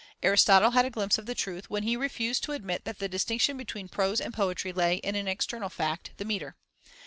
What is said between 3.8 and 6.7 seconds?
prose and poetry lay in an external fact, the metre.